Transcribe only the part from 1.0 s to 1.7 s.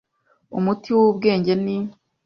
w ubwenge n